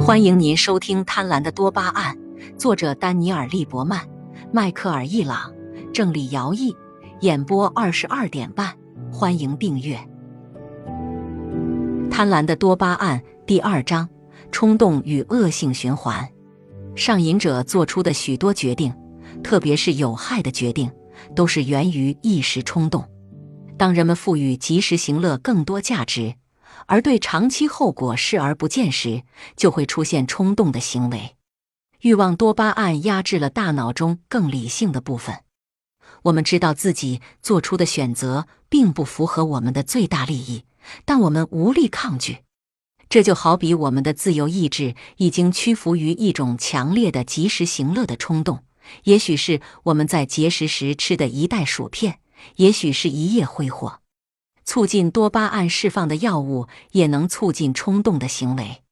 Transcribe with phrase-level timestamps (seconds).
[0.00, 2.16] 欢迎您收听《贪婪的多巴胺》，
[2.56, 4.00] 作者丹尼尔·利伯曼、
[4.52, 5.52] 迈克尔·易朗，
[5.94, 6.74] 郑理尧译，
[7.20, 8.74] 演播二十二点半。
[9.12, 9.96] 欢迎订阅
[12.10, 14.08] 《贪婪的多巴胺》第二章：
[14.50, 16.28] 冲动与恶性循环。
[16.96, 18.92] 上瘾者做出的许多决定，
[19.42, 20.90] 特别是有害的决定，
[21.36, 23.04] 都是源于一时冲动。
[23.78, 26.36] 当人们赋予及时行乐更多价值，
[26.86, 29.22] 而对长期后果视而不见时，
[29.56, 31.36] 就会出现冲动的行为。
[32.00, 35.40] 欲望多巴胺压制了大脑中更理性的部分。
[36.22, 40.64] 我们知道自己做出的选择并不符合我们的最大利益，
[41.04, 42.38] 但我们无力抗拒。
[43.08, 48.64] 这就好比我们的自由意志已经屈服于一种强烈的及时行乐的冲动，
[49.04, 52.18] 也许是我们在节食时吃的一袋薯片，
[52.56, 54.00] 也许是一夜挥霍。
[54.64, 58.82] 促进多巴胺释放的药物也能促进冲动的行为。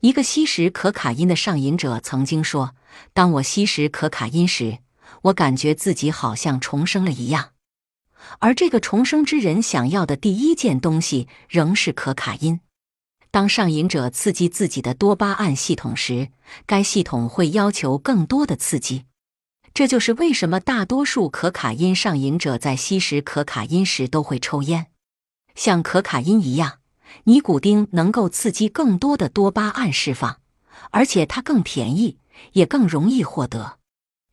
[0.00, 2.76] 一个吸食可卡因的上瘾者曾经说
[3.12, 4.78] ：“当我吸食可卡因时，
[5.22, 7.50] 我感觉自己好像重生了一样。”
[8.38, 12.60] 而这个重生之人想要的第一件东西仍是可卡因。
[13.32, 16.28] 当上瘾者刺激自己的多巴胺系统时，
[16.64, 19.04] 该系统会要求更多的刺激。
[19.78, 24.88] 这就是为什么大多数可卡因上瘾者在吸食可卡因时都会抽烟。
[25.54, 26.80] 像可卡因一样，
[27.26, 30.40] 尼古丁能够刺激更多的多巴胺释放，
[30.90, 32.18] 而且它更便宜，
[32.54, 33.78] 也更容易获得。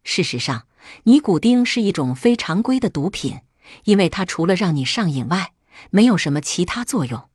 [0.04, 0.66] 事实上，
[1.04, 3.42] 尼古丁是一种非常规的毒品，
[3.84, 5.54] 因为它除了让你上瘾外，
[5.92, 7.30] 没有什么其他作用。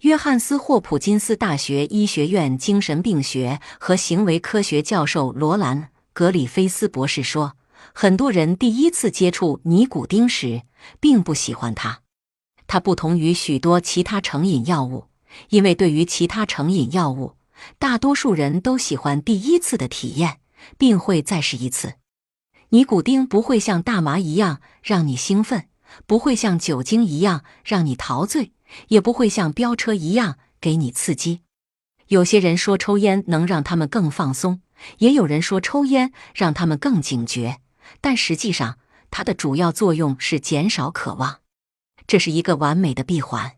[0.00, 7.56] 约翰斯霍普金斯大学医学院精神病学和行为科学教授罗兰·格里菲斯博士说
[7.94, 10.62] ：“很多人第一次接触尼古丁时，
[11.00, 12.00] 并不喜欢它。”
[12.66, 15.06] 它不同于许多其他成瘾药物，
[15.50, 17.34] 因为对于其他成瘾药物，
[17.78, 20.38] 大多数人都喜欢第一次的体验，
[20.78, 21.94] 并会再试一次。
[22.70, 25.68] 尼古丁不会像大麻一样让你兴奋，
[26.06, 28.52] 不会像酒精一样让你陶醉，
[28.88, 31.40] 也不会像飙车一样给你刺激。
[32.08, 34.60] 有些人说抽烟能让他们更放松，
[34.98, 37.60] 也有人说抽烟让他们更警觉，
[38.00, 38.78] 但实际上，
[39.10, 41.40] 它的主要作用是减少渴望。
[42.06, 43.52] 这是一个完美的闭环。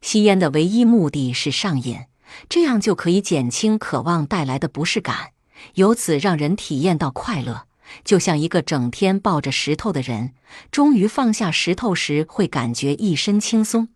[0.00, 2.06] 吸烟的唯一目的是上瘾，
[2.48, 5.32] 这样就可以减轻渴望带来的不适感，
[5.74, 7.66] 由此让人体验到快乐。
[8.04, 10.32] 就像一个整天抱着石头的人，
[10.70, 13.88] 终于放下石头时，会感觉一身轻松。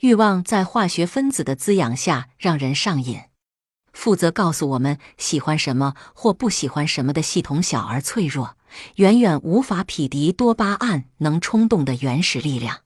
[0.00, 3.20] 欲望在化学分子的滋养下让人上瘾。
[4.04, 8.58] 负责告诉我们喜欢什么或不喜欢什么的系统小而脆弱，
[8.96, 12.80] 远远无法匹敌多巴胺能冲动的原始力量。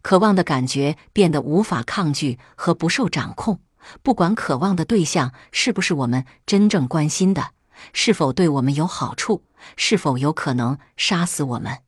[0.00, 3.60] 渴望的感觉变得无法抗拒和不受掌控，
[4.02, 7.50] 不管渴望的对象是不是我们真正关心的，
[7.92, 9.42] 是否对我们有好处，
[9.76, 11.80] 是否有可能杀死我们。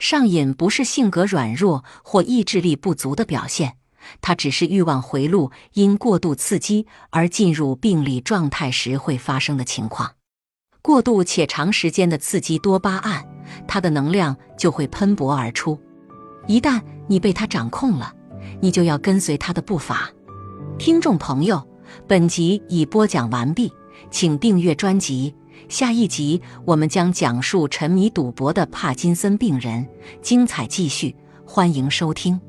[0.00, 3.76] 上瘾不是性格软弱或意志力不足的表现，
[4.20, 10.12] 它只是欲望回路因过度刺激而进入病理状态时会发生的情况。
[10.82, 13.26] 过度且长时间的刺激多巴胺，
[13.68, 15.78] 它的能量就会喷薄而出。
[16.46, 18.14] 一旦你被他掌控了，
[18.60, 20.10] 你就要跟随他的步伐。
[20.78, 21.62] 听众朋友，
[22.08, 23.70] 本集已播讲完毕，
[24.10, 25.34] 请订阅专辑。
[25.68, 29.86] 下一集我们将讲述沉迷赌博的帕金森病人，
[30.22, 32.40] 精彩继续，欢迎收听。